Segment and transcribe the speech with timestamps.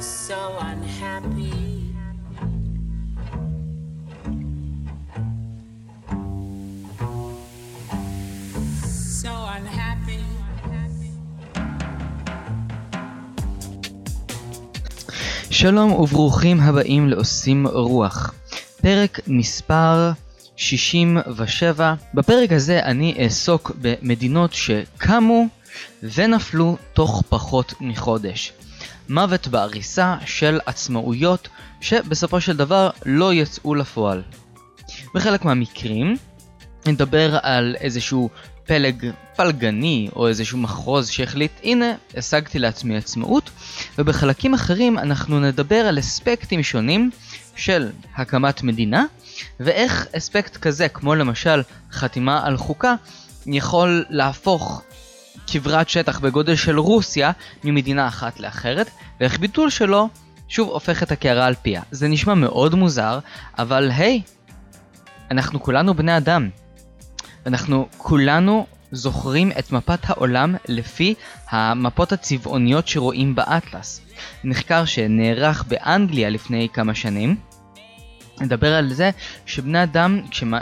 [0.00, 1.52] so unhappy.
[9.20, 10.20] So unhappy.
[15.50, 18.34] שלום וברוכים הבאים לעושים רוח.
[18.82, 20.12] פרק מספר
[20.56, 21.94] 67.
[22.14, 25.46] בפרק הזה אני אעסוק במדינות שקמו
[26.02, 28.52] ונפלו תוך פחות מחודש.
[29.10, 31.48] מוות בעריסה של עצמאויות
[31.80, 34.22] שבסופו של דבר לא יצאו לפועל.
[35.14, 36.16] בחלק מהמקרים
[36.86, 38.30] נדבר על איזשהו
[38.66, 43.50] פלג פלגני או איזשהו מחוז שהחליט הנה השגתי לעצמי עצמאות
[43.98, 47.10] ובחלקים אחרים אנחנו נדבר על אספקטים שונים
[47.56, 49.04] של הקמת מדינה
[49.60, 52.94] ואיך אספקט כזה כמו למשל חתימה על חוקה
[53.46, 54.82] יכול להפוך
[55.52, 57.30] כברת שטח בגודל של רוסיה
[57.64, 58.90] ממדינה אחת לאחרת
[59.20, 60.08] ואיך ביטול שלו
[60.48, 61.82] שוב הופך את הקערה על פיה.
[61.90, 63.18] זה נשמע מאוד מוזר
[63.58, 64.22] אבל היי
[65.30, 66.48] אנחנו כולנו בני אדם
[67.46, 71.14] אנחנו כולנו זוכרים את מפת העולם לפי
[71.50, 74.00] המפות הצבעוניות שרואים באטלס.
[74.44, 77.36] מחקר שנערך באנגליה לפני כמה שנים
[78.40, 79.10] מדבר על זה
[79.46, 80.20] שבני אדם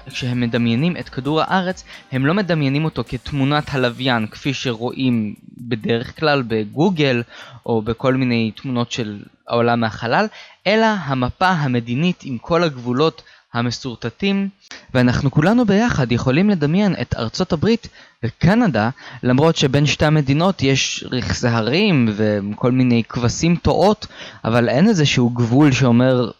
[0.08, 6.42] כשהם מדמיינים את כדור הארץ הם לא מדמיינים אותו כתמונת הלוויין כפי שרואים בדרך כלל
[6.48, 7.22] בגוגל
[7.66, 10.26] או בכל מיני תמונות של העולם מהחלל
[10.66, 14.48] אלא המפה המדינית עם כל הגבולות המסורטטים.
[14.94, 17.88] ואנחנו כולנו ביחד יכולים לדמיין את ארצות הברית
[18.22, 18.90] וקנדה
[19.22, 24.06] למרות שבין שתי המדינות יש רכסי הרים וכל מיני כבשים טועות
[24.44, 26.30] אבל אין איזשהו גבול שאומר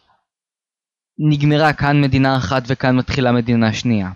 [1.19, 4.11] נגמרה כאן מדינה אחת וכאן מתחילה מדינה שנייה.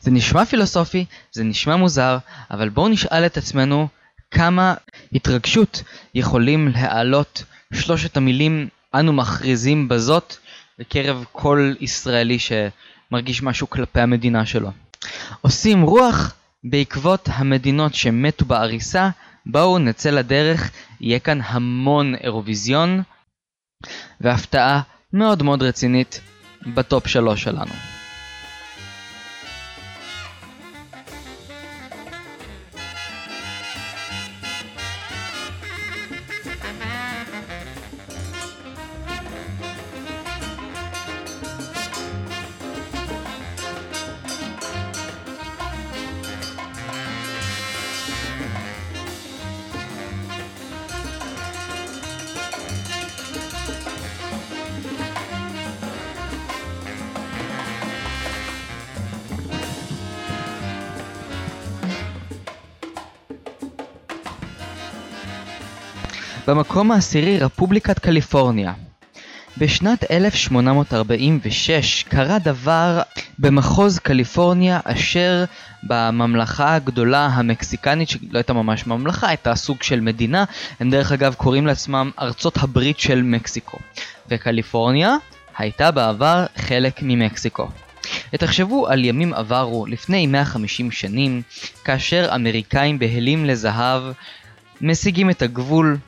[0.00, 2.18] זה נשמע פילוסופי, זה נשמע מוזר,
[2.50, 3.88] אבל בואו נשאל את עצמנו
[4.30, 4.74] כמה
[5.12, 5.82] התרגשות
[6.14, 10.36] יכולים להעלות שלושת המילים אנו מכריזים בזאת
[10.78, 14.70] בקרב כל ישראלי שמרגיש משהו כלפי המדינה שלו.
[15.40, 16.34] עושים רוח
[16.64, 19.08] בעקבות המדינות שמתו בעריסה,
[19.46, 23.02] בואו נצא לדרך, יהיה כאן המון אירוויזיון
[24.20, 24.80] והפתעה
[25.12, 26.20] מאוד מאוד רצינית
[26.66, 27.97] בטופ שלוש שלנו.
[66.58, 68.72] במקום העשירי רפובליקת קליפורניה.
[69.58, 73.00] בשנת 1846 קרה דבר
[73.38, 75.44] במחוז קליפורניה אשר
[75.82, 80.44] בממלכה הגדולה המקסיקנית שלא הייתה ממש ממלכה, הייתה סוג של מדינה,
[80.80, 83.78] הם דרך אגב קוראים לעצמם ארצות הברית של מקסיקו.
[84.28, 85.16] וקליפורניה
[85.58, 87.68] הייתה בעבר חלק ממקסיקו.
[88.32, 91.42] ותחשבו על ימים עברו לפני 150 שנים,
[91.84, 94.02] כאשר אמריקאים בהלים לזהב
[94.80, 95.98] משיגים את הגבול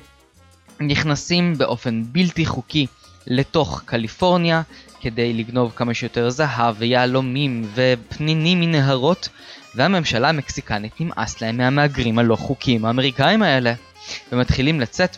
[0.80, 2.86] נכנסים באופן בלתי חוקי
[3.26, 4.62] לתוך קליפורניה
[5.00, 9.28] כדי לגנוב כמה שיותר זהב ויהלומים ופנינים מנהרות
[9.74, 13.74] והממשלה המקסיקנית נמאס להם מהמהגרים הלא חוקיים האמריקאים האלה.
[14.32, 15.16] ומתחילים לצאת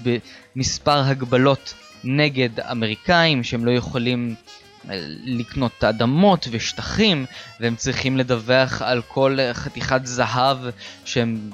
[0.57, 1.75] במספר הגבלות
[2.05, 4.35] נגד אמריקאים שהם לא יכולים
[4.91, 4.95] אה,
[5.25, 7.27] לקנות אדמות ושטחים
[7.61, 10.59] והם צריכים לדווח על כל חתיכת זהב
[11.05, 11.51] שהם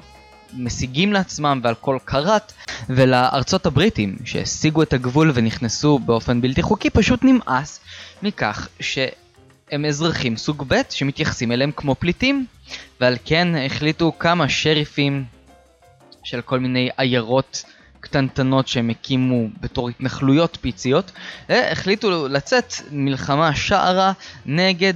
[0.53, 2.53] משיגים לעצמם ועל כל קראט
[2.89, 7.79] ולארצות הבריטים שהשיגו את הגבול ונכנסו באופן בלתי חוקי פשוט נמאס
[8.23, 12.45] מכך שהם אזרחים סוג ב' שמתייחסים אליהם כמו פליטים
[13.01, 15.25] ועל כן החליטו כמה שריפים
[16.23, 17.63] של כל מיני עיירות
[17.99, 21.11] קטנטנות שהם הקימו בתור התנחלויות פיציות,
[21.49, 24.11] החליטו לצאת מלחמה שערה
[24.45, 24.93] נגד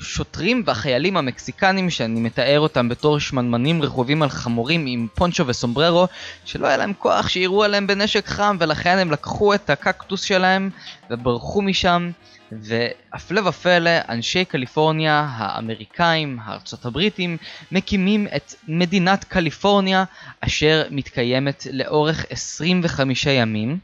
[0.00, 6.06] השוטרים והחיילים המקסיקנים שאני מתאר אותם בתור שמנמנים רכובים על חמורים עם פונצ'ו וסומבררו
[6.44, 10.70] שלא היה להם כוח שיראו עליהם בנשק חם ולכן הם לקחו את הקקטוס שלהם
[11.10, 12.10] וברחו משם.
[12.52, 17.36] והפלא ופלא אנשי קליפורניה האמריקאים הארצות הבריטים
[17.72, 20.04] מקימים את מדינת קליפורניה
[20.40, 23.78] אשר מתקיימת לאורך 25 ימים.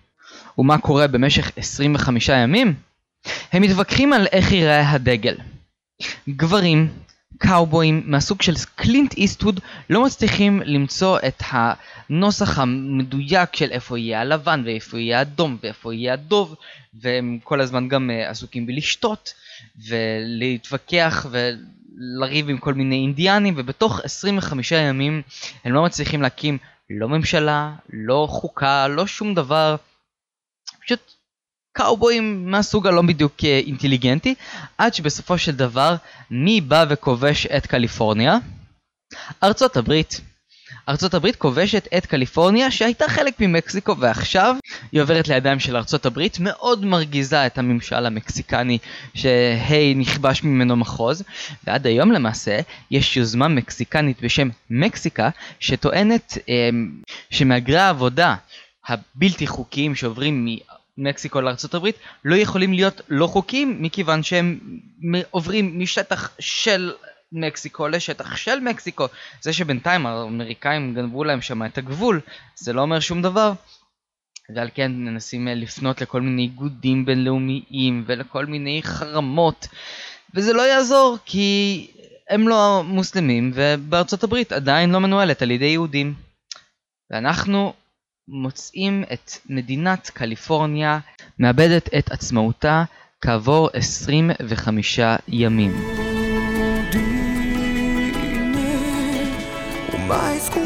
[0.59, 2.75] ומה קורה במשך 25 ימים?
[3.53, 5.35] הם מתווכחים על איך ייראה הדגל
[6.29, 6.89] גברים
[7.39, 9.61] קאובויים מהסוג של קלינט איסטווד
[9.91, 16.13] לא מצליחים למצוא את הנוסח המדויק של איפה יהיה הלבן ואיפה יהיה האדום ואיפה יהיה
[16.13, 16.55] הדוב
[16.95, 19.35] והם כל הזמן גם אה, עסוקים בלשתות
[19.89, 25.23] ולהתווכח ולריב עם כל מיני אינדיאנים ובתוך 25 ימים
[25.65, 26.59] הם לא מצליחים להקים
[26.91, 29.77] לא ממשלה, לא חוקה, לא שום דבר.
[30.85, 31.16] פשוט
[31.77, 34.35] קאובויים מהסוג הלא בדיוק אה, אינטליגנטי,
[34.79, 35.97] עד שבסופו של דבר
[36.31, 38.39] מי בא וכובש את קליפורניה?
[39.43, 40.21] ארצות הברית.
[40.89, 44.57] ארצות הברית כובשת את קליפורניה שהייתה חלק ממקסיקו ועכשיו
[44.93, 48.79] היא עוברת לידיים של ארצות הברית מאוד מרגיזה את הממשל המקסיקני
[49.15, 51.23] שהי נכבש ממנו מחוז
[51.65, 55.31] ועד היום למעשה יש יוזמה מקסיקנית בשם מקסיקה
[55.61, 56.71] שטוענת אה,
[57.31, 58.35] שמהגרי העבודה
[58.89, 60.47] הבלתי חוקיים שעוברים
[60.99, 61.41] מקסיקו
[61.75, 64.59] הברית לא יכולים להיות לא חוקיים מכיוון שהם
[65.31, 66.93] עוברים משטח של
[67.33, 69.07] מקסיקו לשטח של מקסיקו.
[69.41, 72.21] זה שבינתיים האמריקאים גנבו להם שם את הגבול
[72.55, 73.53] זה לא אומר שום דבר.
[74.55, 79.69] ועל כן מנסים לפנות לכל מיני איגודים בינלאומיים ולכל מיני חרמות
[80.35, 81.87] וזה לא יעזור כי
[82.31, 86.15] הם לא מוסלמים ובארצות הברית עדיין לא מנוהלת על ידי יהודים.
[87.11, 87.73] ואנחנו
[88.29, 90.99] מוצאים את מדינת קליפורניה
[91.39, 92.85] מאבדת את עצמאותה
[93.21, 95.73] כעבור 25 ימים.
[100.47, 100.66] Świat,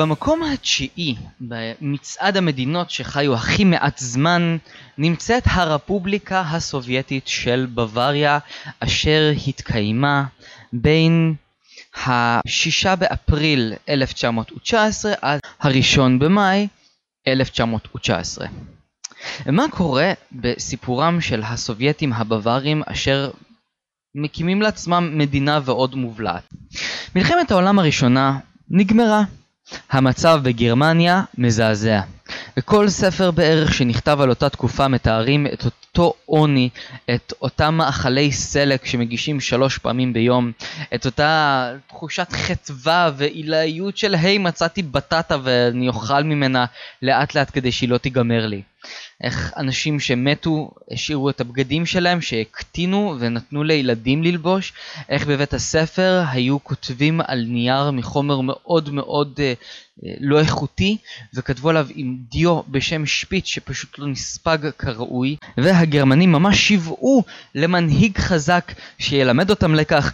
[0.00, 4.56] במקום התשיעי במצעד המדינות שחיו הכי מעט זמן
[4.98, 8.38] נמצאת הרפובליקה הסובייטית של בוואריה
[8.80, 10.24] אשר התקיימה
[10.72, 11.34] בין
[12.06, 16.68] ה-6 באפריל 1919 עד ה-1 במאי
[17.28, 18.46] 1919.
[19.46, 23.30] מה קורה בסיפורם של הסובייטים הבווארים אשר
[24.14, 26.48] מקימים לעצמם מדינה ועוד מובלעת?
[27.16, 28.38] מלחמת העולם הראשונה
[28.70, 29.22] נגמרה.
[29.90, 32.00] המצב בגרמניה מזעזע.
[32.56, 36.68] וכל ספר בערך שנכתב על אותה תקופה מתארים את אותו עוני,
[37.10, 40.52] את אותם מאכלי סלק שמגישים שלוש פעמים ביום,
[40.94, 46.64] את אותה תחושת חטבה ועילאיות של היי מצאתי בטטה ואני אוכל ממנה
[47.02, 48.62] לאט לאט כדי שהיא לא תיגמר לי.
[49.22, 54.72] איך אנשים שמתו השאירו את הבגדים שלהם שהקטינו ונתנו לילדים ללבוש,
[55.08, 59.52] איך בבית הספר היו כותבים על נייר מחומר מאוד מאוד אה,
[60.20, 60.96] לא איכותי
[61.34, 67.22] וכתבו עליו עם דיו בשם שפיץ שפשוט לא נספג כראוי והגרמנים ממש שיוועו
[67.54, 70.12] למנהיג חזק שילמד אותם לקח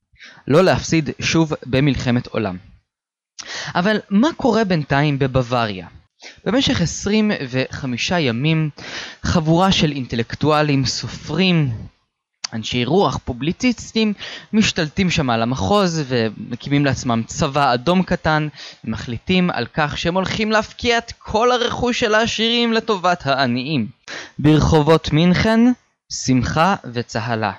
[0.49, 2.57] לא להפסיד שוב במלחמת עולם.
[3.75, 5.87] אבל מה קורה בינתיים בבוואריה?
[6.45, 8.71] במשך 25 ימים
[9.23, 11.71] חבורה של אינטלקטואלים, סופרים,
[12.53, 14.13] אנשי רוח, פובליציסטים,
[14.53, 18.49] משתלטים שם על המחוז ומקימים לעצמם צבא אדום קטן
[18.85, 23.87] ומחליטים על כך שהם הולכים להפקיע את כל הרכוש של העשירים לטובת העניים.
[24.39, 25.61] ברחובות מינכן,
[26.13, 27.53] שמחה וצהלה.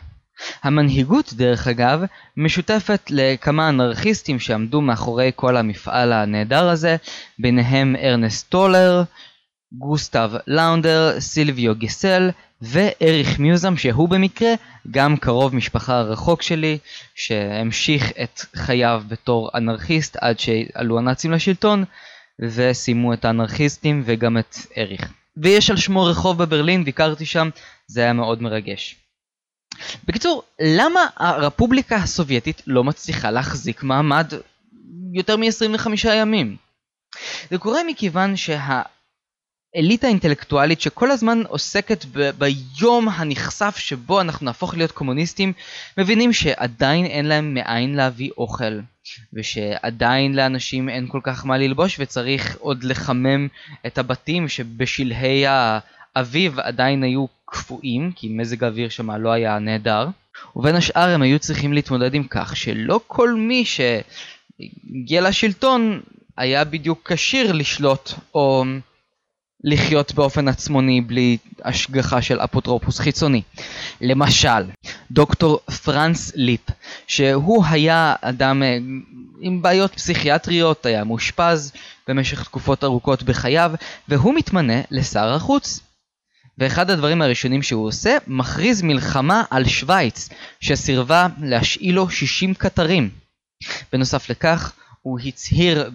[0.63, 2.03] המנהיגות דרך אגב
[2.38, 6.96] משותפת לכמה אנרכיסטים שעמדו מאחורי כל המפעל הנהדר הזה,
[7.39, 9.03] ביניהם ארנסט טולר,
[9.72, 12.29] גוסטב לאונדר, סילביו גיסל
[12.62, 14.53] ואריך מיוזם שהוא במקרה
[14.91, 16.77] גם קרוב משפחה רחוק שלי
[17.15, 21.84] שהמשיך את חייו בתור אנרכיסט עד שעלו הנאצים לשלטון
[22.41, 25.13] וסיימו את האנרכיסטים וגם את אריך.
[25.38, 27.50] ויש על שמו רחוב בברלין, ביקרתי שם,
[27.88, 29.06] זה היה מאוד מרגש.
[30.05, 34.34] בקיצור, למה הרפובליקה הסובייטית לא מצליחה להחזיק מעמד
[35.13, 36.55] יותר מ-25 ימים?
[37.51, 44.91] זה קורה מכיוון שהאליטה האינטלקטואלית שכל הזמן עוסקת ב- ביום הנכסף שבו אנחנו נהפוך להיות
[44.91, 45.53] קומוניסטים,
[45.98, 48.79] מבינים שעדיין אין להם מאין להביא אוכל.
[49.34, 53.48] ושעדיין לאנשים אין כל כך מה ללבוש וצריך עוד לחמם
[53.88, 60.07] את הבתים שבשלהי האביב עדיין היו קפואים, כי מזג האוויר שם לא היה נהדר,
[60.55, 66.01] ובין השאר הם היו צריכים להתמודד עם כך שלא כל מי שהגיע לשלטון
[66.37, 68.63] היה בדיוק כשיר לשלוט או
[69.63, 73.41] לחיות באופן עצמוני בלי השגחה של אפוטרופוס חיצוני.
[74.01, 74.63] למשל,
[75.11, 76.61] דוקטור פרנס ליפ,
[77.07, 78.77] שהוא היה אדם אה,
[79.41, 81.71] עם בעיות פסיכיאטריות, היה מאושפז
[82.07, 83.71] במשך תקופות ארוכות בחייו,
[84.07, 85.87] והוא מתמנה לשר החוץ.
[86.57, 93.09] ואחד הדברים הראשונים שהוא עושה, מכריז מלחמה על שווייץ, שסירבה להשאיל לו 60 קטרים.
[93.93, 95.89] בנוסף לכך, הוא הצהיר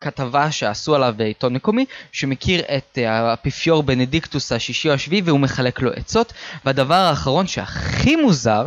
[0.00, 5.80] בכתבה שעשו עליו בעיתון מקומי, שמכיר את אה, האפיפיור בנדיקטוס השישי או השביעי והוא מחלק
[5.80, 6.32] לו עצות.
[6.64, 8.66] והדבר האחרון שהכי מוזר,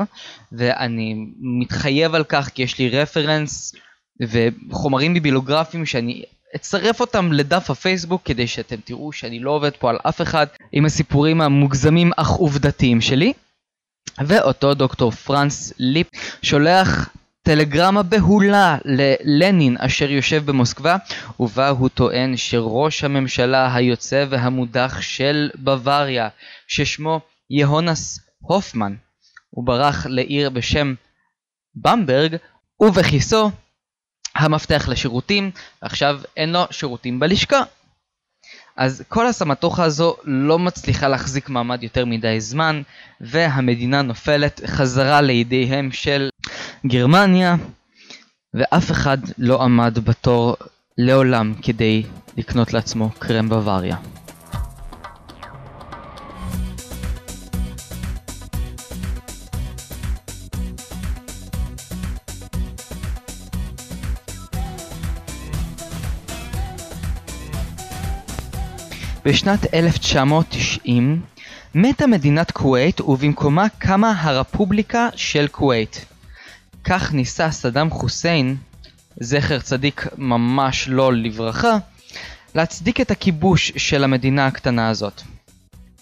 [0.51, 3.75] ואני מתחייב על כך כי יש לי רפרנס
[4.22, 6.24] וחומרים ביבליוגרפיים שאני
[6.56, 10.86] אצרף אותם לדף הפייסבוק כדי שאתם תראו שאני לא עובד פה על אף אחד עם
[10.86, 13.34] הסיפורים המוגזמים אך עובדתיים שלי.
[14.26, 16.08] ואותו דוקטור פרנס ליפ
[16.42, 17.10] שולח
[17.44, 20.96] טלגרמה בהולה ללנין אשר יושב במוסקבה
[21.40, 26.30] ובה הוא טוען שראש הממשלה היוצא והמודח של בוואריה
[26.68, 27.20] ששמו
[27.50, 28.96] יהונס הופמן
[29.50, 30.94] הוא ברח לעיר בשם
[31.76, 32.36] במברג
[32.80, 33.52] ובכיסו
[34.36, 37.62] המפתח לשירותים ועכשיו אין לו שירותים בלשכה
[38.77, 42.81] אז כל הסמטוחה הזו לא מצליחה להחזיק מעמד יותר מדי זמן
[43.22, 46.29] והמדינה נופלת חזרה לידיהם של
[46.86, 47.55] גרמניה
[48.53, 50.55] ואף אחד לא עמד בתור
[50.98, 52.03] לעולם כדי
[52.38, 53.98] לקנות לעצמו קרם בוואריה.
[69.27, 71.22] בשנת 1990
[71.75, 76.05] מתה מדינת כווית ובמקומה קמה הרפובליקה של כווית.
[76.84, 78.55] כך ניסה סדאם חוסיין,
[79.19, 81.77] זכר צדיק ממש לא לברכה,
[82.55, 85.22] להצדיק את הכיבוש של המדינה הקטנה הזאת.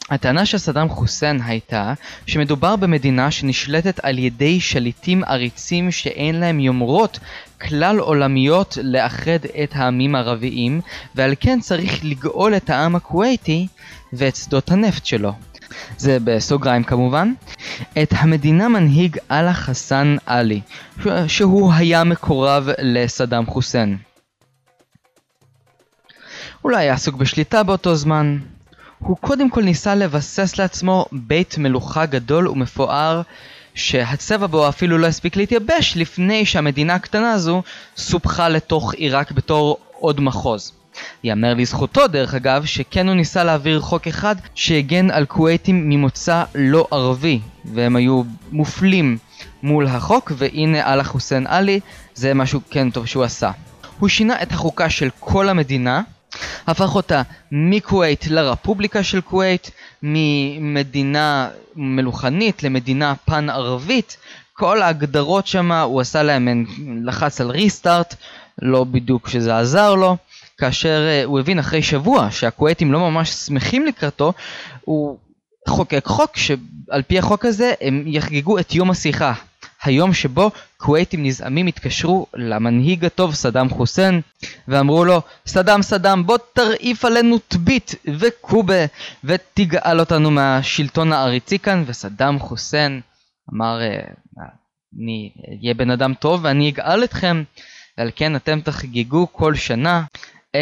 [0.09, 1.93] הטענה של סדאם חוסיין הייתה
[2.27, 7.19] שמדובר במדינה שנשלטת על ידי שליטים עריצים שאין להם יומרות
[7.61, 10.81] כלל עולמיות לאחד את העמים הערביים
[11.15, 13.67] ועל כן צריך לגאול את העם הכווייתי
[14.13, 15.33] ואת שדות הנפט שלו.
[15.97, 17.33] זה בסוגריים כמובן.
[18.03, 20.61] את המדינה מנהיג אללה חסן עלי,
[21.27, 23.97] שהוא היה מקורב לסדאם חוסיין.
[26.63, 28.37] אולי עסוק בשליטה באותו זמן.
[29.05, 33.21] הוא קודם כל ניסה לבסס לעצמו בית מלוכה גדול ומפואר
[33.75, 37.63] שהצבע בו אפילו לא הספיק להתייבש לפני שהמדינה הקטנה הזו
[37.97, 40.71] סופחה לתוך עיראק בתור עוד מחוז.
[41.23, 46.87] יאמר לזכותו דרך אגב שכן הוא ניסה להעביר חוק אחד שהגן על כווייטים ממוצא לא
[46.91, 49.17] ערבי והם היו מופלים
[49.63, 51.79] מול החוק והנה אללה חוסיין עלי
[52.15, 53.51] זה משהו כן טוב שהוא עשה.
[53.99, 56.01] הוא שינה את החוקה של כל המדינה
[56.67, 59.71] הפך אותה מכווית לרפובליקה של כווית,
[60.03, 64.17] ממדינה מלוכנית למדינה פן ערבית,
[64.53, 66.65] כל ההגדרות שם הוא עשה להם,
[67.03, 68.15] לחץ על ריסטארט,
[68.61, 70.17] לא בדיוק שזה עזר לו,
[70.57, 74.33] כאשר uh, הוא הבין אחרי שבוע שהכווייתים לא ממש שמחים לקראתו,
[74.81, 75.17] הוא
[75.69, 79.33] חוקק חוק שעל פי החוק הזה הם יחגגו את יום השיחה.
[79.85, 84.21] היום שבו כווייתים נזעמים התקשרו למנהיג הטוב סדאם חוסיין
[84.67, 88.85] ואמרו לו סדאם סדאם בוא תרעיף עלינו טבית וקובה
[89.23, 93.01] ותגאל אותנו מהשלטון העריצי כאן וסדאם חוסיין
[93.53, 93.99] אמר אה,
[95.01, 97.43] אני אהיה בן אדם טוב ואני אגאל אתכם
[97.97, 100.03] ועל כן אתם תחגגו כל שנה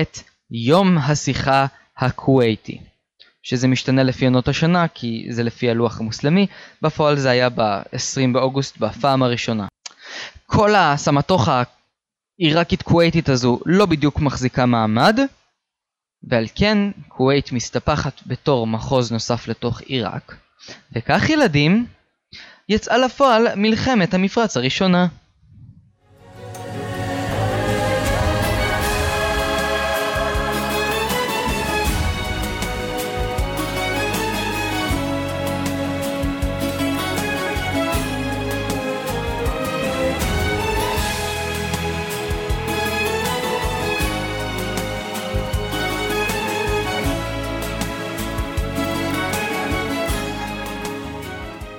[0.01, 0.20] את
[0.51, 1.65] יום השיחה
[1.98, 2.93] הכווייתי.
[3.44, 6.48] שזה משתנה לפי עונות השנה כי זה לפי הלוח המוסלמי,
[6.82, 9.68] בפועל זה היה ב-20 באוגוסט בפעם הראשונה.
[10.46, 11.64] כל הסמטוחה
[12.40, 15.20] העיראקית כווייתית הזו לא בדיוק מחזיקה מעמד,
[16.30, 20.36] ועל כן כווית מסתפחת בתור מחוז נוסף לתוך עיראק,
[20.96, 21.86] וכך ילדים
[22.70, 25.08] יצאה לפועל מלחמת המפרץ הראשונה.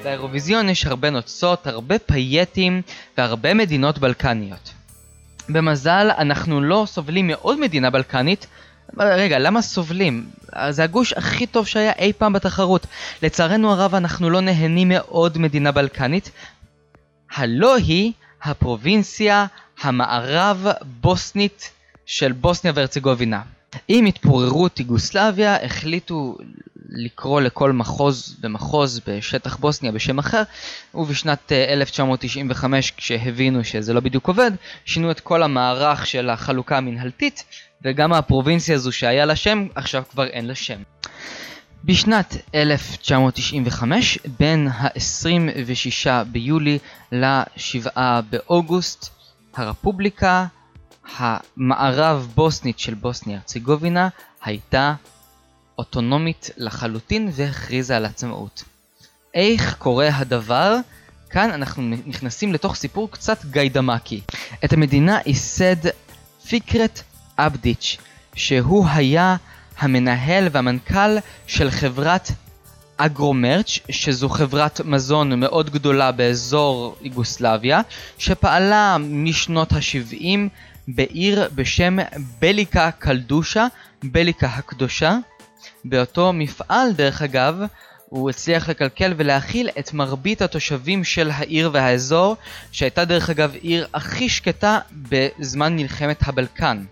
[0.05, 2.83] באירוויזיון יש הרבה נוצות, הרבה פייטים
[3.19, 4.73] והרבה מדינות בלקניות.
[5.49, 8.47] במזל אנחנו לא סובלים מעוד מדינה בלקנית
[8.99, 10.27] רגע, למה סובלים?
[10.71, 12.87] זה הגוש הכי טוב שהיה אי פעם בתחרות.
[13.23, 16.31] לצערנו הרב אנחנו לא נהנים מעוד מדינה בלקנית.
[17.35, 19.47] הלא היא הפרובינציה
[19.83, 20.67] המערב
[21.01, 21.71] בוסנית
[22.07, 23.43] של בוסניה והרצגובינה.
[23.89, 26.37] עם התפוררות יוגוסלביה החליטו
[26.89, 30.43] לקרוא לכל מחוז ומחוז בשטח בוסניה בשם אחר,
[30.95, 34.51] ובשנת 1995 כשהבינו שזה לא בדיוק עובד,
[34.85, 37.45] שינו את כל המערך של החלוקה המנהלתית,
[37.83, 40.83] וגם הפרובינציה הזו שהיה לה שם, עכשיו כבר אין לה שם.
[41.85, 46.79] בשנת 1995, בין ה-26 ביולי
[47.13, 48.01] ל-7
[48.31, 49.09] באוגוסט,
[49.55, 50.47] הרפובליקה
[51.17, 54.09] המערב בוסנית של בוסניה ארצגובינה
[54.45, 54.95] הייתה
[55.79, 58.65] אוטונומית לחלוטין והכריזה על עצמאות.
[59.35, 60.77] איך קורה הדבר?
[61.31, 64.21] כאן אנחנו נכנסים לתוך סיפור קצת גיידמקי.
[64.65, 65.77] את המדינה ייסד
[66.49, 67.01] פיקרט
[67.39, 67.97] אבדיץ',
[68.35, 69.37] שהוא היה
[69.79, 72.31] המנהל והמנכ"ל של חברת
[72.97, 77.81] אגרומרץ', שזו חברת מזון מאוד גדולה באזור יוגוסלביה,
[78.19, 80.49] שפעלה משנות ה-70
[80.89, 81.97] בעיר בשם
[82.41, 83.67] בליקה קלדושה,
[84.03, 85.17] בליקה הקדושה.
[85.85, 87.61] באותו מפעל, דרך אגב,
[88.09, 92.37] הוא הצליח לקלקל ולהכיל את מרבית התושבים של העיר והאזור,
[92.73, 96.85] שהייתה דרך אגב עיר הכי שקטה בזמן מלחמת הבלקן.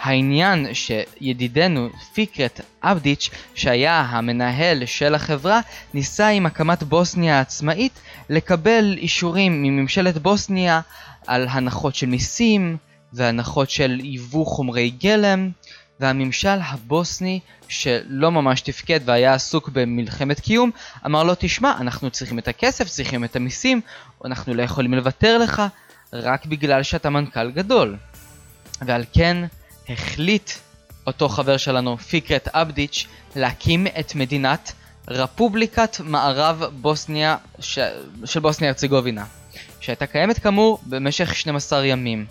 [0.00, 5.60] העניין שידידנו פיקרט אבדיץ', שהיה המנהל של החברה,
[5.94, 8.00] ניסה עם הקמת בוסניה העצמאית
[8.30, 10.80] לקבל אישורים מממשלת בוסניה
[11.26, 12.76] על הנחות של מיסים
[13.12, 15.50] והנחות של ייבוא חומרי גלם,
[16.00, 20.70] והממשל הבוסני שלא ממש תפקד והיה עסוק במלחמת קיום,
[21.06, 23.80] אמר לו תשמע, אנחנו צריכים את הכסף, צריכים את המיסים,
[24.24, 25.62] אנחנו לא יכולים לוותר לך
[26.12, 27.96] רק בגלל שאתה מנכ"ל גדול.
[28.86, 29.36] ועל כן
[29.88, 30.50] החליט
[31.06, 34.72] אותו חבר שלנו, פיקרט אבדיץ', להקים את מדינת
[35.08, 37.78] רפובליקת מערב בוסניה ש...
[38.24, 39.24] של בוסניה ארצגובינה,
[39.82, 42.26] שהייתה קיימת כאמור במשך 12 ימים.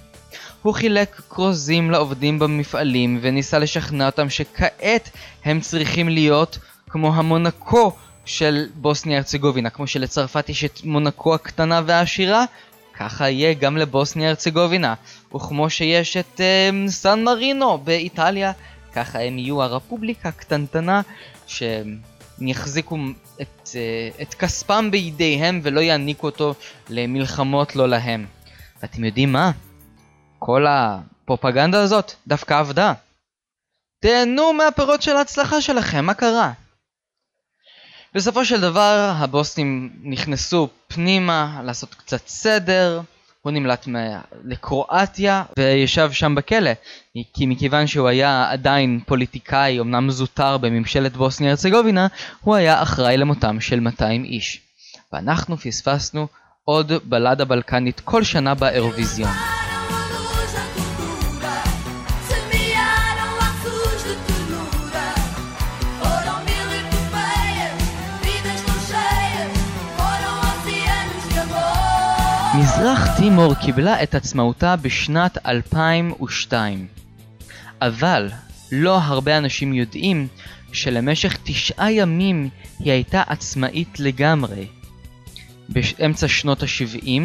[0.61, 5.09] הוא חילק כרוזים לעובדים במפעלים וניסה לשכנע אותם שכעת
[5.45, 6.57] הם צריכים להיות
[6.89, 7.91] כמו המונקו
[8.25, 12.45] של בוסניה ארצגובינה, כמו שלצרפת יש את מונקו הקטנה והעשירה,
[12.93, 14.93] ככה יהיה גם לבוסניה ארצגובינה.
[15.35, 18.51] וכמו שיש את uh, סן מרינו באיטליה,
[18.93, 21.01] ככה הם יהיו הרפובליקה הקטנטנה
[21.47, 22.10] שיחזיקו
[23.41, 26.53] את, uh, את כספם בידיהם ולא יעניקו אותו
[26.89, 28.25] למלחמות לא להם.
[28.81, 29.51] ואתם יודעים מה?
[30.39, 32.93] כל הפרופגנדה הזאת דווקא עבדה.
[33.99, 36.51] תהנו מהפירות של ההצלחה שלכם, מה קרה?
[38.15, 43.01] בסופו של דבר הבוסים נכנסו פנימה לעשות קצת סדר,
[43.41, 43.87] הוא נמלט
[44.43, 46.71] לקרואטיה וישב שם בכלא
[47.33, 52.07] כי מכיוון שהוא היה עדיין פוליטיקאי אמנם זוטר בממשלת בוסניה ארצגובינה
[52.41, 54.61] הוא היה אחראי למותם של 200 איש.
[55.13, 56.27] ואנחנו פספסנו
[56.63, 59.60] עוד בלדה בלקנית כל שנה באירוויזיון
[72.55, 76.87] מזרח טימור קיבלה את עצמאותה בשנת 2002.
[77.81, 78.29] אבל
[78.71, 80.27] לא הרבה אנשים יודעים
[80.73, 84.67] שלמשך תשעה ימים היא הייתה עצמאית לגמרי.
[85.69, 87.21] באמצע שנות ה-70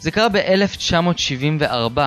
[0.00, 2.00] זה קרה ב-1974,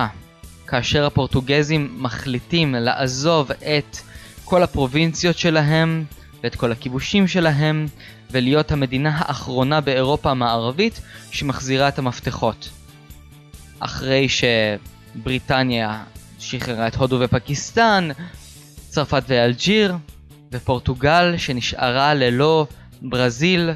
[0.66, 3.96] כאשר הפורטוגזים מחליטים לעזוב את
[4.44, 6.04] כל הפרובינציות שלהם
[6.42, 7.86] ואת כל הכיבושים שלהם
[8.34, 12.70] ולהיות המדינה האחרונה באירופה המערבית שמחזירה את המפתחות.
[13.80, 16.02] אחרי שבריטניה
[16.38, 18.08] שחררה את הודו ופקיסטן,
[18.88, 19.96] צרפת ואלג'יר,
[20.52, 22.66] ופורטוגל שנשארה ללא
[23.02, 23.70] ברזיל,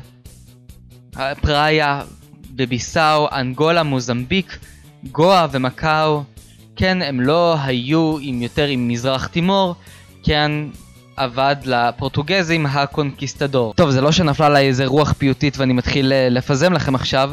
[1.41, 2.03] פראיה
[2.51, 4.59] בביסאו, אנגולה, מוזמביק,
[5.13, 6.23] גואה ומקאו,
[6.77, 9.75] כן, הם לא היו עם יותר עם מזרח תימור,
[10.23, 10.53] כן,
[11.19, 13.75] עבד לפורטוגזים הקונקיסטדור.
[13.75, 17.31] טוב, זה לא שנפלה עליי איזה רוח פיוטית ואני מתחיל אה, לפזם לכם עכשיו,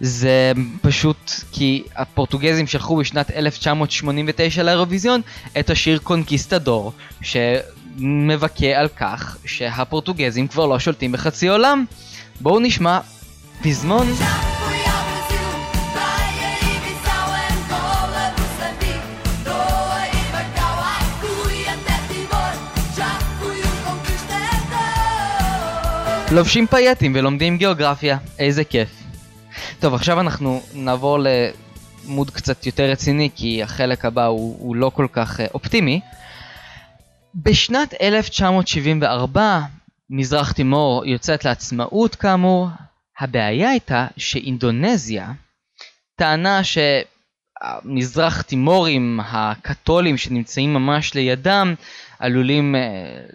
[0.00, 5.20] זה פשוט כי הפורטוגזים שלחו בשנת 1989 לאירוויזיון
[5.58, 11.84] את השיר קונקיסטדור, שמבכה על כך שהפורטוגזים כבר לא שולטים בחצי עולם.
[12.40, 12.98] בואו נשמע
[13.62, 14.06] פזמון.
[26.34, 28.88] לובשים פייטים ולומדים גיאוגרפיה, איזה כיף.
[29.80, 35.06] טוב, עכשיו אנחנו נעבור למוד קצת יותר רציני, כי החלק הבא הוא, הוא לא כל
[35.12, 36.00] כך uh, אופטימי.
[37.34, 39.60] בשנת 1974,
[40.10, 42.68] מזרח תימור יוצאת לעצמאות כאמור.
[43.20, 45.32] הבעיה הייתה שאינדונזיה
[46.16, 46.60] טענה
[47.62, 51.74] המזרח תימורים הקתולים שנמצאים ממש לידם
[52.18, 52.80] עלולים אה,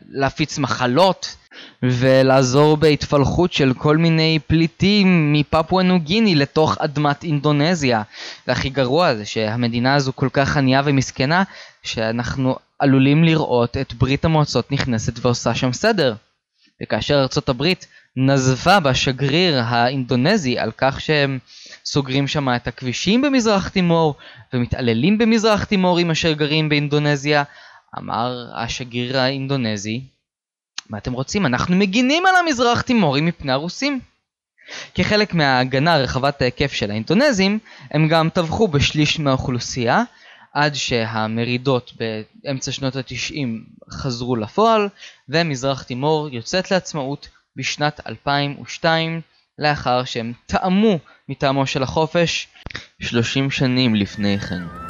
[0.09, 1.35] להפיץ מחלות
[1.83, 8.01] ולעזור בהתפלחות של כל מיני פליטים מפפואה ניו גיני לתוך אדמת אינדונזיה.
[8.47, 11.43] והכי גרוע זה שהמדינה הזו כל כך ענייה ומסכנה
[11.83, 16.15] שאנחנו עלולים לראות את ברית המועצות נכנסת ועושה שם סדר.
[16.83, 21.39] וכאשר ארצות הברית נזפה בשגריר האינדונזי על כך שהם
[21.85, 24.15] סוגרים שם את הכבישים במזרח תימור
[24.53, 27.43] ומתעללים במזרח תימורים אשר גרים באינדונזיה,
[27.97, 30.01] אמר השגריר האינדונזי,
[30.89, 31.45] מה אתם רוצים?
[31.45, 33.99] אנחנו מגינים על המזרח תימורים מפני הרוסים.
[34.95, 37.59] כחלק מההגנה רחבת ההיקף של האינדונזים,
[37.91, 40.03] הם גם טבחו בשליש מהאוכלוסייה,
[40.53, 41.93] עד שהמרידות
[42.43, 44.89] באמצע שנות התשעים חזרו לפועל,
[45.29, 49.21] ומזרח תימור יוצאת לעצמאות בשנת 2002,
[49.59, 50.99] לאחר שהם טעמו
[51.29, 52.47] מטעמו של החופש
[53.01, 54.88] 30 שנים לפני כן.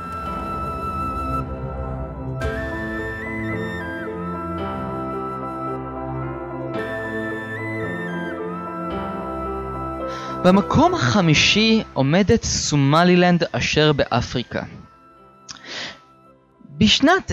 [10.43, 14.63] במקום החמישי עומדת סומלילנד אשר באפריקה.
[16.77, 17.31] בשנת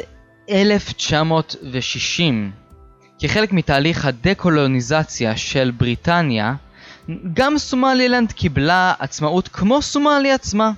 [0.51, 2.51] 1960,
[3.19, 6.55] כחלק מתהליך הדקולוניזציה של בריטניה,
[7.35, 10.71] גם סומלילנד קיבלה עצמאות כמו סומלי עצמה.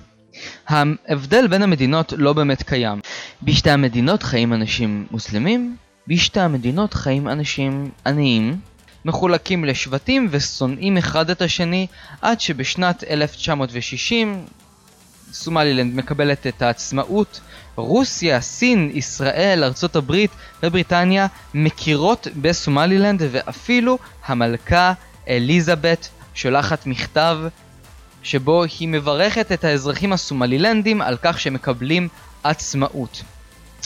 [0.67, 2.99] ההבדל בין המדינות לא באמת קיים.
[3.43, 5.75] בשתי המדינות חיים אנשים מוסלמים,
[6.07, 8.59] בשתי המדינות חיים אנשים עניים,
[9.05, 11.87] מחולקים לשבטים ושונאים אחד את השני,
[12.21, 14.45] עד שבשנת 1960
[15.31, 17.39] סומלילנד מקבלת את העצמאות,
[17.75, 20.31] רוסיה, סין, ישראל, ארצות הברית
[20.63, 24.93] ובריטניה מכירות בסומלילנד ואפילו המלכה
[25.27, 27.37] אליזבת שולחת מכתב
[28.23, 32.07] שבו היא מברכת את האזרחים הסומלילנדים על כך שהם מקבלים
[32.43, 33.23] עצמאות.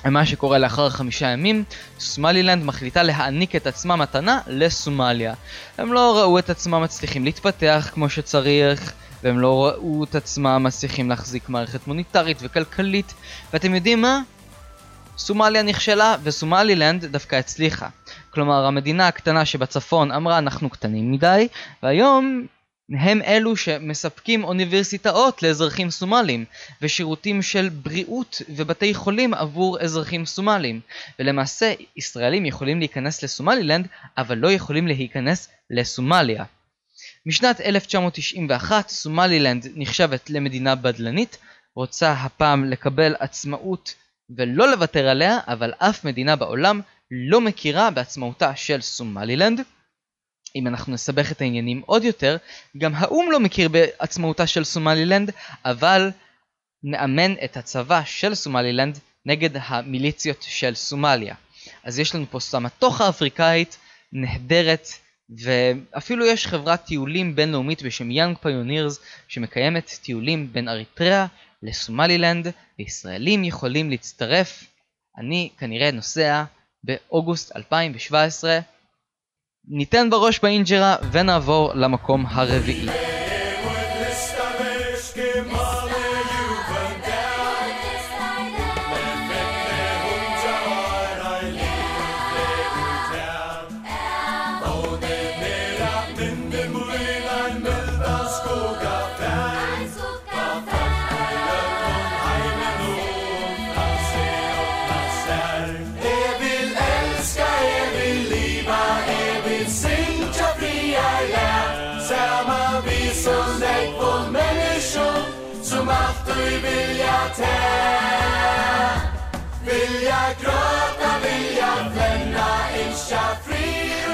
[0.05, 1.63] מה שקורה לאחר חמישה ימים,
[1.99, 5.33] סומלילנד מחליטה להעניק את עצמה מתנה לסומליה.
[5.77, 11.09] הם לא ראו את עצמם מצליחים להתפתח כמו שצריך, והם לא ראו את עצמם מצליחים
[11.09, 13.13] להחזיק מערכת מוניטרית וכלכלית,
[13.53, 14.21] ואתם יודעים מה?
[15.17, 17.87] סומליה נכשלה וסומלילנד דווקא הצליחה.
[18.29, 21.47] כלומר, המדינה הקטנה שבצפון אמרה אנחנו קטנים מדי,
[21.83, 22.45] והיום
[22.99, 26.45] הם אלו שמספקים אוניברסיטאות לאזרחים סומלים,
[26.81, 30.79] ושירותים של בריאות ובתי חולים עבור אזרחים סומלים.
[31.19, 36.43] ולמעשה, ישראלים יכולים להיכנס לסומלילנד, אבל לא יכולים להיכנס לסומליה.
[37.25, 41.37] משנת 1991 סומלילנד נחשבת למדינה בדלנית,
[41.75, 43.95] רוצה הפעם לקבל עצמאות
[44.37, 49.61] ולא לוותר עליה, אבל אף מדינה בעולם לא מכירה בעצמאותה של סומלילנד.
[50.55, 52.37] אם אנחנו נסבך את העניינים עוד יותר,
[52.77, 55.31] גם האו"ם לא מכיר בעצמאותה של סומלילנד,
[55.65, 56.11] אבל
[56.83, 61.35] נאמן את הצבא של סומלילנד נגד המיליציות של סומליה.
[61.83, 63.77] אז יש לנו פה סמטוחה אפריקאית
[64.13, 64.87] נהדרת,
[65.43, 71.25] ואפילו יש חברת טיולים בינלאומית בשם יאנג פיונירס שמקיימת טיולים בין אריתריאה
[71.63, 72.47] לסומלילנד,
[72.79, 74.63] וישראלים יכולים להצטרף.
[75.17, 76.43] אני כנראה נוסע
[76.83, 78.59] באוגוסט 2017.
[79.67, 83.12] ניתן בראש באינג'רה ונעבור למקום הרביעי.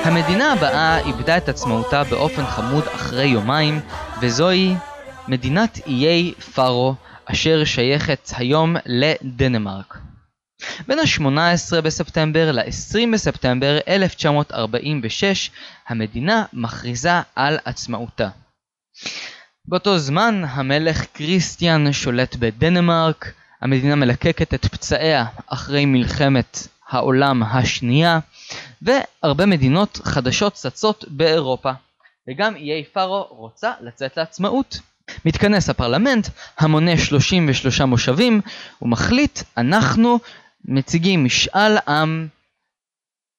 [0.03, 3.79] המדינה הבאה איבדה את עצמאותה באופן חמוד אחרי יומיים,
[4.21, 4.75] וזוהי
[5.27, 9.97] מדינת איי פארו, אשר שייכת היום לדנמרק.
[10.87, 15.51] בין ה-18 בספטמבר ל-20 בספטמבר 1946,
[15.87, 18.29] המדינה מכריזה על עצמאותה.
[19.65, 28.19] באותו זמן המלך כריסטיאן שולט בדנמרק, המדינה מלקקת את פצעיה אחרי מלחמת העולם השנייה,
[28.81, 31.71] והרבה מדינות חדשות צצות באירופה.
[32.29, 34.79] וגם איי פארו רוצה לצאת לעצמאות.
[35.25, 36.27] מתכנס הפרלמנט,
[36.59, 38.41] המונה 33 מושבים,
[38.81, 40.19] ומחליט, אנחנו
[40.65, 42.27] מציגים משאל עם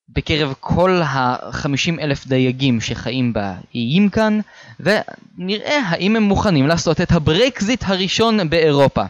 [0.09, 4.41] בקרב כל ה-50 אלף דייגים שחיים באיים כאן,
[4.81, 9.03] ונראה האם הם מוכנים לעשות את הברקזיט הראשון באירופה.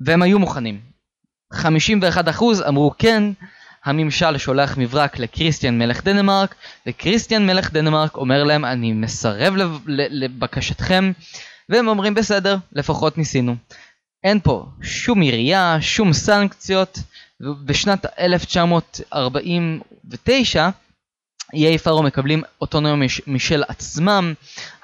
[0.00, 0.80] והם היו מוכנים.
[1.54, 1.58] 51%
[2.68, 3.24] אמרו כן,
[3.84, 6.54] הממשל שולח מברק לקריסטיאן מלך דנמרק,
[6.86, 9.54] וקריסטיאן מלך דנמרק אומר להם אני מסרב
[9.86, 11.12] לבקשתכם,
[11.68, 13.56] והם אומרים בסדר, לפחות ניסינו.
[14.24, 16.98] אין פה שום עירייה, שום סנקציות,
[17.40, 20.68] ובשנת 1949
[21.52, 24.34] איי פארו מקבלים אוטונומיה משל עצמם,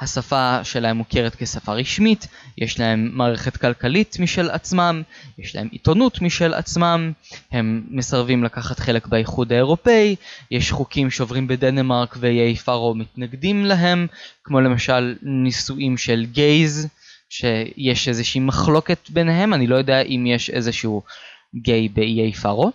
[0.00, 2.26] השפה שלהם מוכרת כשפה רשמית,
[2.58, 5.02] יש להם מערכת כלכלית משל עצמם,
[5.38, 7.12] יש להם עיתונות משל עצמם,
[7.52, 10.16] הם מסרבים לקחת חלק באיחוד האירופאי,
[10.50, 14.06] יש חוקים שעוברים בדנמרק ואיי פארו מתנגדים להם,
[14.44, 16.88] כמו למשל נישואים של גייז,
[17.30, 21.02] שיש איזושהי מחלוקת ביניהם, אני לא יודע אם יש איזשהו
[21.54, 22.72] גיי באיי פארו.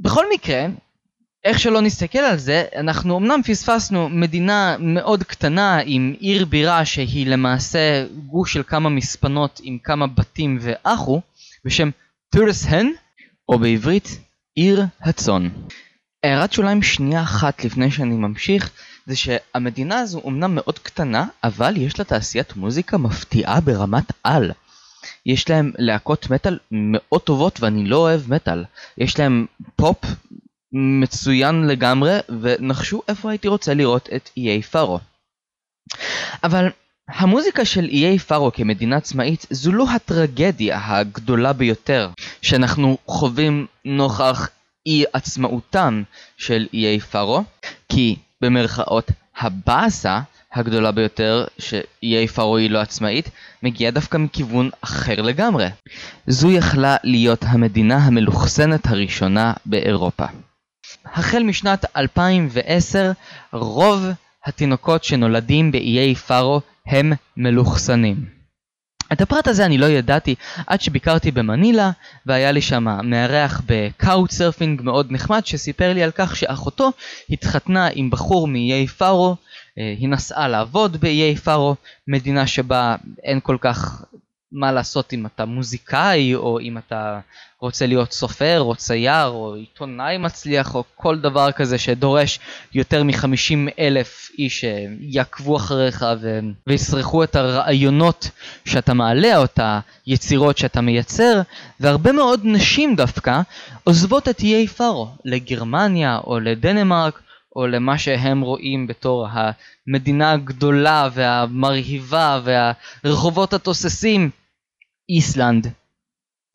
[0.00, 0.66] בכל מקרה,
[1.46, 7.26] איך שלא נסתכל על זה, אנחנו אמנם פספסנו מדינה מאוד קטנה עם עיר בירה שהיא
[7.26, 11.20] למעשה גוש של כמה מספנות עם כמה בתים ואחו,
[11.64, 11.90] בשם
[12.30, 12.92] טורסהן,
[13.48, 14.18] או בעברית
[14.54, 15.48] עיר הצאן.
[16.24, 18.70] הערת שוליים שנייה אחת לפני שאני ממשיך,
[19.06, 24.52] זה שהמדינה הזו אמנם מאוד קטנה, אבל יש לה תעשיית מוזיקה מפתיעה ברמת על.
[25.26, 28.64] יש להם להקות מטאל מאוד טובות ואני לא אוהב מטאל.
[28.98, 30.04] יש להם פופ
[30.72, 34.98] מצוין לגמרי, ונחשו איפה הייתי רוצה לראות את איי פארו.
[36.44, 36.68] אבל
[37.08, 42.10] המוזיקה של איי פארו כמדינה עצמאית זו לא הטרגדיה הגדולה ביותר
[42.42, 44.48] שאנחנו חווים נוכח
[44.86, 46.02] אי עצמאותם
[46.36, 47.44] של איי פארו,
[47.88, 50.20] כי במרכאות הבאסה
[50.52, 53.30] הגדולה ביותר שאיי פארו היא לא עצמאית
[53.62, 55.66] מגיעה דווקא מכיוון אחר לגמרי.
[56.26, 60.26] זו יכלה להיות המדינה המלוכסנת הראשונה באירופה.
[61.04, 63.12] החל משנת 2010
[63.52, 64.04] רוב
[64.44, 68.36] התינוקות שנולדים באיי פארו הם מלוכסנים.
[69.12, 70.34] את הפרט הזה אני לא ידעתי
[70.66, 71.90] עד שביקרתי במנילה
[72.26, 76.92] והיה לי שם מארח ב couch surfing מאוד נחמד שסיפר לי על כך שאחותו
[77.30, 79.36] התחתנה עם בחור מאיי פארו,
[79.78, 81.76] אה, היא נסעה לעבוד באיי פארו,
[82.08, 84.04] מדינה שבה אין כל כך
[84.52, 87.20] מה לעשות אם אתה מוזיקאי או אם אתה
[87.60, 92.38] רוצה להיות סופר או צייר או עיתונאי מצליח או כל דבר כזה שדורש
[92.74, 96.40] יותר מ-50 אלף איש שיעקבו אחריך ו...
[96.66, 98.30] ויסרחו את הרעיונות
[98.64, 99.60] שאתה מעלה או את
[100.06, 101.40] היצירות שאתה מייצר
[101.80, 103.40] והרבה מאוד נשים דווקא
[103.84, 107.20] עוזבות את איי פארו לגרמניה או לדנמרק
[107.56, 114.30] או למה שהם רואים בתור המדינה הגדולה והמרהיבה והרחובות התוססים,
[115.08, 115.72] איסלנד.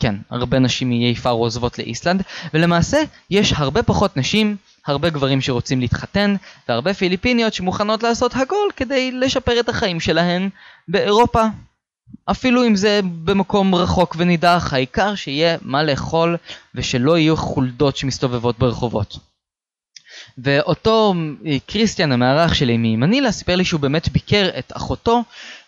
[0.02, 2.98] כן, הרבה נשים מאיי פארו עוזבות לאיסלנד, ולמעשה
[3.30, 6.36] יש הרבה פחות נשים, הרבה גברים שרוצים להתחתן,
[6.70, 10.50] והרבה פיליפיניות שמוכנות לעשות הכל כדי לשפר את החיים שלהן
[10.88, 11.44] באירופה.
[12.26, 16.38] אפילו אם זה במקום רחוק ונידח, העיקר שיהיה מה לאכול
[16.76, 19.31] ושלא יהיו חולדות שמסתובבות ברחובות.
[20.38, 21.14] ואותו
[21.46, 25.24] אה, קריסטיאן המארח שלי ממנילה סיפר לי שהוא באמת ביקר את אחותו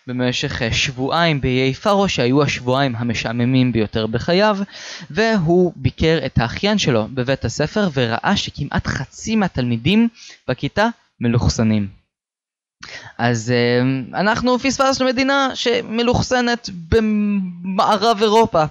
[0.06, 4.58] במשך אה, שבועיים באיי פארו שהיו השבועיים המשעממים ביותר בחייו
[5.10, 10.08] והוא ביקר את האחיין שלו בבית הספר וראה שכמעט חצי מהתלמידים
[10.48, 10.88] בכיתה
[11.20, 12.04] מלוכסנים.
[13.18, 18.64] אז uh, אנחנו פספסנו מדינה שמלוכסנת במערב אירופה.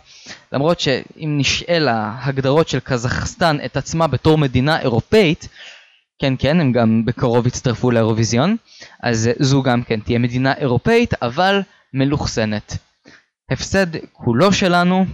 [0.51, 5.47] למרות שאם נשאל ההגדרות של קזחסטן את עצמה בתור מדינה אירופאית,
[6.23, 8.55] כן כן הם גם בקרוב יצטרפו לאירוויזיון
[9.03, 11.62] אז זו גם כן תהיה מדינה אירופאית אבל
[11.93, 12.77] מלוכסנת.
[13.51, 15.05] הפסד כולו שלנו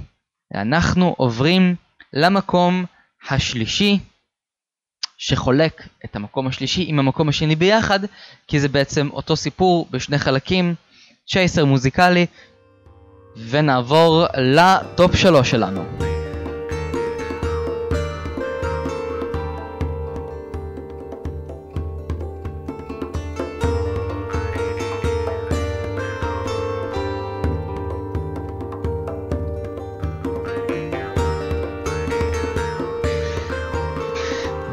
[0.56, 1.76] אנחנו עוברים
[2.14, 2.86] למקום
[3.30, 4.00] השלישי
[5.18, 8.00] שחולק את המקום השלישי עם המקום השני ביחד
[8.48, 10.76] כי זה בעצם אותו סיפור בשני חלקים
[11.28, 12.26] צ'ייסר מוזיקלי
[13.50, 16.09] ונעבור לטופ שלוש שלנו.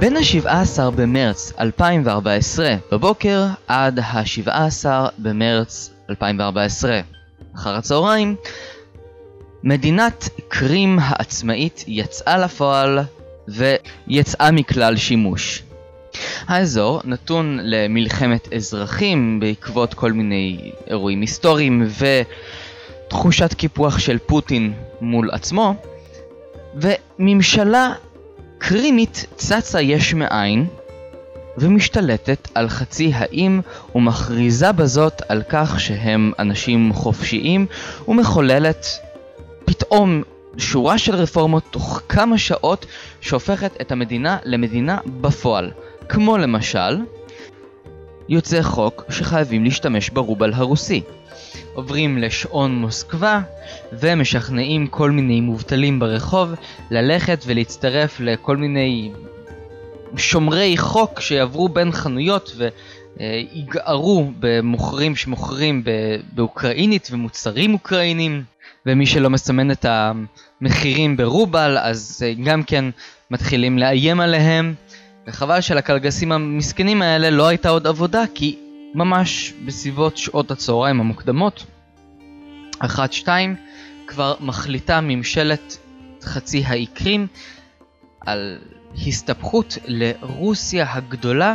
[0.06, 4.86] בין ה-17 במרץ 2014 בבוקר עד ה-17
[5.18, 7.00] במרץ 2014
[7.56, 8.36] אחר הצהריים,
[9.62, 12.98] מדינת קרים העצמאית יצאה לפועל
[13.48, 15.62] ויצאה מכלל שימוש.
[16.46, 21.88] האזור נתון למלחמת אזרחים בעקבות כל מיני אירועים היסטוריים
[23.06, 25.74] ותחושת קיפוח של פוטין מול עצמו,
[26.74, 27.92] וממשלה
[28.58, 30.66] קרימית צצה יש מאין
[31.58, 33.60] ומשתלטת על חצי האם
[33.94, 37.66] ומכריזה בזאת על כך שהם אנשים חופשיים
[38.08, 38.86] ומחוללת
[39.64, 40.22] פתאום
[40.58, 42.86] שורה של רפורמות תוך כמה שעות
[43.20, 45.70] שהופכת את המדינה למדינה בפועל.
[46.08, 46.98] כמו למשל,
[48.28, 51.02] יוצא חוק שחייבים להשתמש ברובל הרוסי.
[51.74, 53.40] עוברים לשעון מוסקבה
[53.92, 56.54] ומשכנעים כל מיני מובטלים ברחוב
[56.90, 59.10] ללכת ולהצטרף לכל מיני
[60.16, 62.56] שומרי חוק שיעברו בין חנויות
[63.16, 65.82] ויגערו במוכרים שמוכרים
[66.32, 68.42] באוקראינית ומוצרים אוקראינים.
[68.86, 72.84] ומי שלא מסמן את המחירים ברובל אז גם כן
[73.30, 74.74] מתחילים לאיים עליהם.
[75.26, 78.58] וחבל שלקלגסים המסכנים האלה לא הייתה עוד עבודה כי
[78.94, 81.66] ממש בסביבות שעות הצהריים המוקדמות,
[82.78, 83.56] אחת שתיים,
[84.06, 85.78] כבר מחליטה ממשלת
[86.22, 87.26] חצי האי קרים
[88.20, 88.58] על
[89.06, 91.54] הסתבכות לרוסיה הגדולה,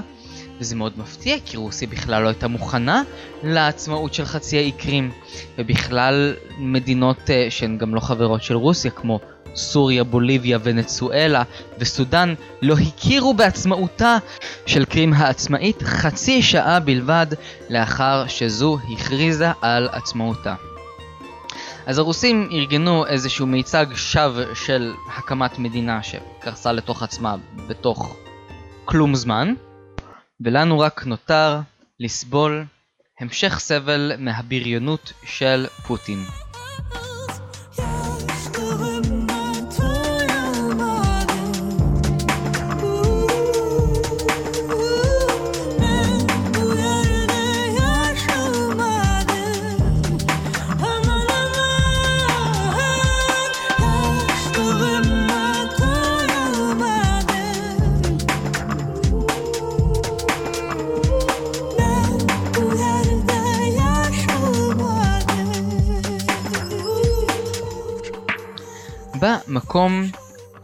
[0.60, 3.04] וזה מאוד מפתיע כי רוסיה בכלל לא הייתה מוכנה
[3.44, 5.12] לעצמאות של חצי האי קרים,
[5.58, 9.20] ובכלל מדינות אה, שהן גם לא חברות של רוסיה כמו
[9.56, 11.44] סוריה, בוליביה, ונצואלה
[11.78, 14.18] וסודאן לא הכירו בעצמאותה
[14.66, 17.28] של קרים העצמאית חצי שעה בלבד
[17.70, 20.56] לאחר שזו הכריזה על עצמאותה.
[21.86, 27.36] אז הרוסים ארגנו איזשהו מיצג שווא של הקמת מדינה שקרסה לתוך עצמה
[27.68, 28.16] בתוך
[28.86, 29.54] כלום זמן,
[30.42, 31.60] ולנו רק נותר
[32.00, 32.66] לסבול
[33.20, 36.41] המשך סבל מהבריונות של פוטין.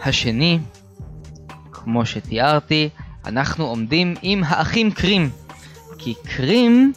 [0.08, 0.60] השני,
[1.72, 2.90] כמו שתיארתי,
[3.26, 5.30] אנחנו עומדים עם האחים קרים.
[5.98, 6.94] כי קרים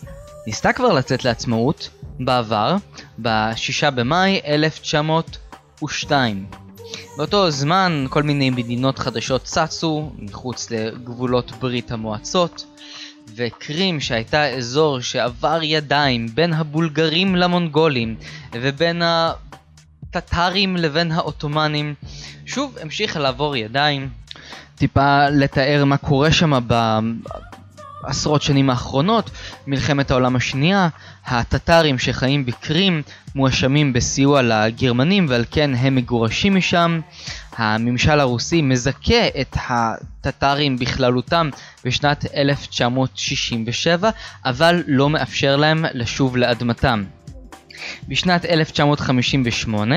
[0.46, 1.88] ניסתה כבר לצאת לעצמאות
[2.20, 2.76] בעבר,
[3.22, 6.46] ב-6 במאי 1902.
[7.16, 12.64] באותו זמן כל מיני מדינות חדשות צצו מחוץ לגבולות ברית המועצות,
[13.36, 18.16] וקרים שהייתה אזור שעבר ידיים בין הבולגרים למונגולים
[18.52, 19.02] ובין
[20.14, 21.94] הטטרים לבין העות'מאנים,
[22.46, 24.08] שוב המשיכה לעבור ידיים.
[24.74, 26.58] טיפה לתאר מה קורה שם
[28.04, 29.30] בעשרות שנים האחרונות,
[29.66, 30.88] מלחמת העולם השנייה,
[31.26, 33.02] הטטרים שחיים בקרים
[33.34, 37.00] מואשמים בסיוע לגרמנים ועל כן הם מגורשים משם.
[37.56, 41.50] הממשל הרוסי מזכה את הטטרים בכללותם
[41.84, 44.10] בשנת 1967,
[44.44, 47.04] אבל לא מאפשר להם לשוב לאדמתם.
[48.08, 49.96] בשנת 1958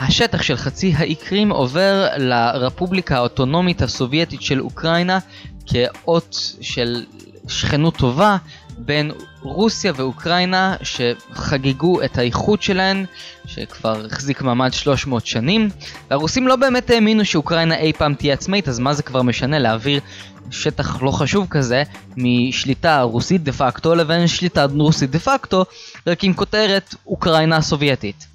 [0.00, 5.18] השטח של חצי האי קרים עובר לרפובליקה האוטונומית הסובייטית של אוקראינה
[5.66, 7.04] כאות של
[7.48, 8.36] שכנות טובה
[8.78, 9.10] בין
[9.42, 13.04] רוסיה ואוקראינה שחגגו את האיחוד שלהן
[13.46, 15.68] שכבר החזיק מעמד 300 שנים.
[16.10, 20.00] והרוסים לא באמת האמינו שאוקראינה אי פעם תהיה עצמאית אז מה זה כבר משנה להעביר
[20.50, 21.82] שטח לא חשוב כזה
[22.16, 25.64] משליטה רוסית דה פקטו לבין שליטה רוסית דה פקטו
[26.06, 28.26] רק עם כותרת אוקראינה הסובייטית.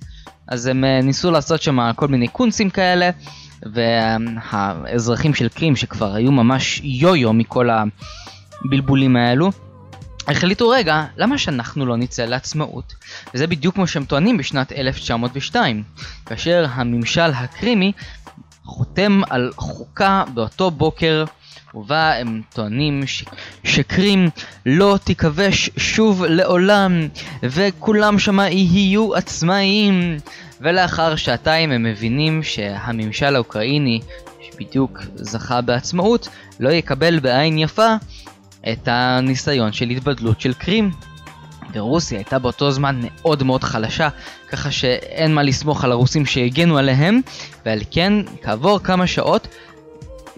[0.47, 3.09] אז הם אה, ניסו לעשות שם כל מיני קונסים כאלה
[3.63, 9.51] והאזרחים של קרים שכבר היו ממש יו-יו מכל הבלבולים האלו
[10.27, 12.93] החליטו רגע, למה שאנחנו לא נצא לעצמאות?
[13.33, 15.83] וזה בדיוק כמו שהם טוענים בשנת 1902,
[16.25, 17.91] כאשר הממשל הקרימי
[18.63, 21.25] חותם על חוקה באותו בוקר
[21.77, 23.23] ובה הם טוענים ש...
[23.63, 24.29] שקרים
[24.65, 27.07] לא תיכבש שוב לעולם
[27.43, 30.17] וכולם שמה יהיו עצמאיים
[30.61, 33.99] ולאחר שעתיים הם מבינים שהממשל האוקראיני
[34.41, 36.27] שבדיוק זכה בעצמאות
[36.59, 37.95] לא יקבל בעין יפה
[38.71, 40.91] את הניסיון של התבדלות של קרים.
[41.73, 44.09] ורוסיה הייתה באותו זמן מאוד מאוד חלשה,
[44.49, 47.21] ככה שאין מה לסמוך על הרוסים שהגנו עליהם,
[47.65, 49.47] ועל כן, כעבור כמה שעות,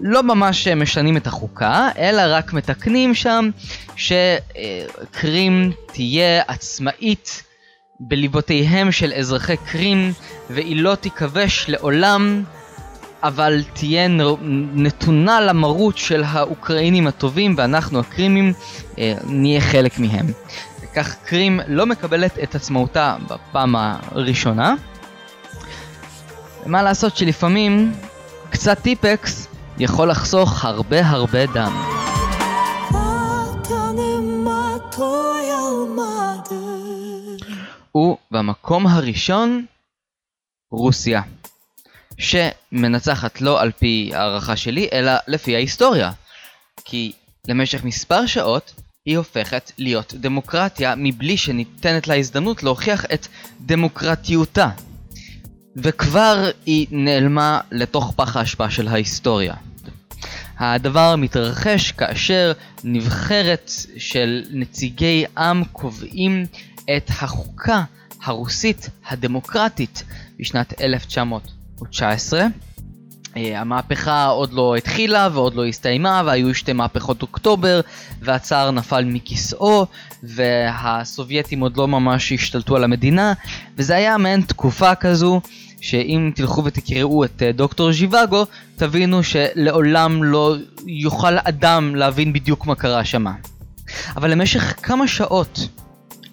[0.02, 3.50] לא ממש משנים את החוקה, אלא רק מתקנים שם
[3.96, 7.44] שקרים תהיה עצמאית
[8.00, 10.14] בליבותיהם של אזרחי קרים,
[10.50, 12.44] והיא לא תיכבש לעולם
[13.24, 14.08] אבל תהיה
[14.74, 18.54] נתונה למרות של האוקראינים הטובים ואנחנו הקרימים
[18.98, 20.26] אה, נהיה חלק מהם.
[20.82, 24.76] וכך קרים לא מקבלת את עצמאותה בפעם הראשונה.
[26.66, 27.94] מה לעשות שלפעמים
[28.50, 29.49] קצת טיפקס
[29.80, 31.84] יכול לחסוך הרבה הרבה דם.
[37.96, 39.66] ובמקום הראשון
[40.72, 41.22] רוסיה.
[42.18, 46.12] שמנצחת לא על פי הערכה שלי, אלא לפי ההיסטוריה.
[46.86, 47.12] כי
[47.48, 48.74] למשך מספר שעות
[49.06, 53.28] היא הופכת להיות דמוקרטיה מבלי שניתנת לה הזדמנות להוכיח את
[53.62, 54.70] דמוקרטיותה.
[55.76, 59.56] וכבר היא נעלמה לתוך פח האשפה של ההיסטוריה.
[60.60, 62.52] הדבר מתרחש כאשר
[62.84, 66.46] נבחרת של נציגי עם קובעים
[66.98, 67.84] את החוקה
[68.24, 70.04] הרוסית הדמוקרטית
[70.40, 72.46] בשנת 1919.
[73.38, 77.82] אה, המהפכה עוד לא התחילה ועוד לא הסתיימה והיו שתי מהפכות אוקטובר
[78.22, 79.86] והצאר נפל מכיסאו
[80.24, 83.34] והסובייטים עוד לא ממש השתלטו על המדינה
[83.78, 85.42] וזה היה מעין תקופה כזו
[85.82, 90.56] שאם תלכו ותקראו את אה, דוקטור ז'יוואגו, תבינו שלעולם לא
[90.88, 93.34] יוכל אדם להבין בדיוק מה קרה שמה.
[94.16, 95.60] אבל למשך כמה שעות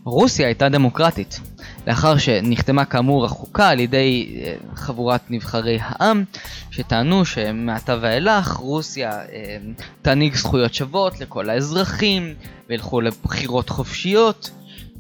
[0.05, 1.41] רוסיה הייתה דמוקרטית.
[1.87, 6.25] לאחר שנחתמה כאמור החוקה על ידי אה, חבורת נבחרי העם,
[6.71, 9.57] שטענו שמעתה ואילך רוסיה אה,
[10.03, 12.35] תעניק זכויות שוות לכל האזרחים,
[12.69, 14.51] וילכו לבחירות חופשיות,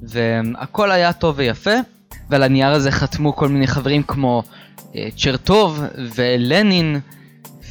[0.03, 1.74] והכל היה טוב ויפה,
[2.30, 4.42] ועל הנייר הזה חתמו כל מיני חברים כמו
[4.94, 5.82] אה, צ'רטוב
[6.14, 7.00] ולנין,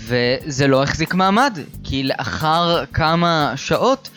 [0.05, 4.09] וזה לא החזיק מעמד, כי לאחר כמה שעות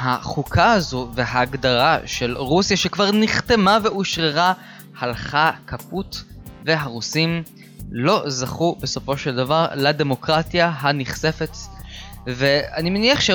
[0.00, 4.52] החוקה הזו וההגדרה של רוסיה שכבר נחתמה ואושררה
[4.98, 6.22] הלכה כפות,
[6.64, 7.42] והרוסים
[7.92, 11.56] לא זכו בסופו של דבר לדמוקרטיה הנכספת.
[12.26, 13.30] ואני מניח ש...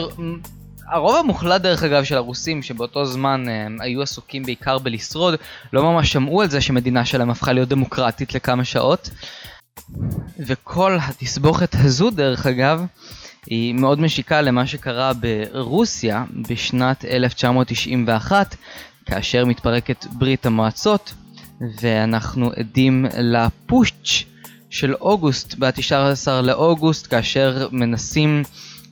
[0.91, 5.35] הרוב המוחלט דרך אגב של הרוסים שבאותו זמן הם, אה, היו עסוקים בעיקר בלשרוד
[5.73, 9.09] לא ממש שמעו על זה שמדינה שלהם הפכה להיות דמוקרטית לכמה שעות.
[10.39, 12.85] וכל התסבוכת הזו דרך אגב
[13.45, 18.55] היא מאוד משיקה למה שקרה ברוסיה בשנת 1991
[19.05, 21.13] כאשר מתפרקת ברית המועצות
[21.81, 24.25] ואנחנו עדים לפוטש
[24.69, 28.43] של אוגוסט ב-19 לאוגוסט כאשר מנסים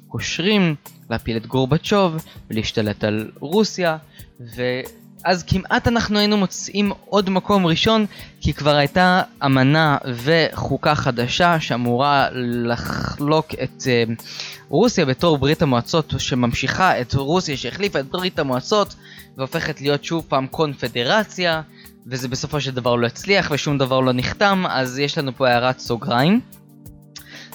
[0.07, 0.75] קושרים
[1.09, 3.97] להפיל את גורבצ'וב ולהשתלט על רוסיה
[4.39, 8.05] ואז כמעט אנחנו היינו מוצאים עוד מקום ראשון
[8.41, 14.23] כי כבר הייתה אמנה וחוקה חדשה שאמורה לחלוק את uh,
[14.69, 18.95] רוסיה בתור ברית המועצות שממשיכה את רוסיה שהחליפה את ברית המועצות
[19.37, 21.61] והופכת להיות שוב פעם קונפדרציה
[22.07, 25.79] וזה בסופו של דבר לא הצליח ושום דבר לא נחתם אז יש לנו פה הערת
[25.79, 26.41] סוגריים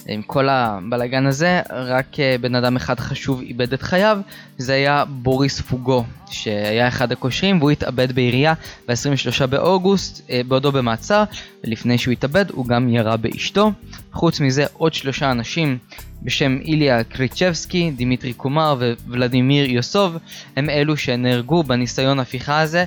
[0.07, 4.17] עם כל הבלאגן הזה, רק אה, בן אדם אחד חשוב איבד את חייו,
[4.57, 8.53] זה היה בוריס פוגו, שהיה אחד הקושרים והוא התאבד בירייה
[8.87, 11.23] ב-23 באוגוסט, אה, בעודו במעצר,
[11.63, 13.71] ולפני שהוא התאבד הוא גם ירה באשתו.
[14.13, 15.77] חוץ מזה עוד שלושה אנשים
[16.21, 20.17] בשם איליה קריצ'בסקי, דימיטרי קומר וולדימיר יוסוב,
[20.55, 22.85] הם אלו שנהרגו בניסיון הפיכה הזה,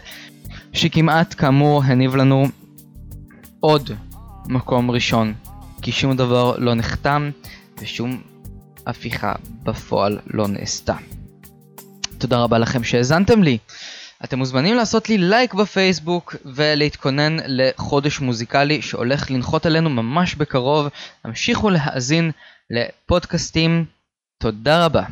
[0.73, 2.47] שכמעט כאמור הניב לנו
[3.61, 3.91] עוד
[4.49, 5.35] מקום ראשון
[5.83, 7.31] כי שום דבר לא נחתם
[7.83, 8.23] ושום
[8.87, 10.95] הפיכה בפועל לא נעשתה.
[12.19, 13.59] תודה רבה לכם שהאזנתם לי.
[14.25, 20.89] אתם מוזמנים לעשות לי לייק בפייסבוק ולהתכונן לחודש מוזיקלי שהולך לנחות עלינו ממש בקרוב.
[21.25, 22.31] המשיכו להאזין
[22.71, 23.85] לפודקאסטים.
[24.39, 25.03] תודה רבה.